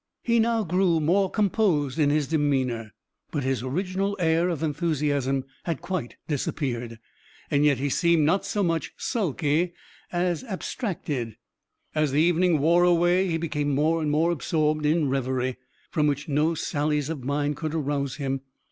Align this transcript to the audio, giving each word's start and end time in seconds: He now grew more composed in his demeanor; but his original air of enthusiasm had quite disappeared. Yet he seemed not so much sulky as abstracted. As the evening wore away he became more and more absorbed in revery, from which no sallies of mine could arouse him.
He 0.23 0.39
now 0.39 0.63
grew 0.63 0.99
more 0.99 1.29
composed 1.29 1.99
in 1.99 2.09
his 2.09 2.25
demeanor; 2.27 2.95
but 3.29 3.43
his 3.43 3.61
original 3.61 4.17
air 4.19 4.49
of 4.49 4.63
enthusiasm 4.63 5.45
had 5.65 5.79
quite 5.79 6.15
disappeared. 6.27 6.97
Yet 7.51 7.77
he 7.77 7.89
seemed 7.89 8.25
not 8.25 8.43
so 8.43 8.63
much 8.63 8.93
sulky 8.97 9.73
as 10.11 10.43
abstracted. 10.45 11.37
As 11.93 12.11
the 12.13 12.21
evening 12.23 12.57
wore 12.57 12.83
away 12.83 13.27
he 13.27 13.37
became 13.37 13.69
more 13.75 14.01
and 14.01 14.09
more 14.09 14.31
absorbed 14.31 14.87
in 14.87 15.07
revery, 15.07 15.57
from 15.91 16.07
which 16.07 16.27
no 16.27 16.55
sallies 16.55 17.11
of 17.11 17.23
mine 17.23 17.53
could 17.53 17.75
arouse 17.75 18.15
him. 18.15 18.41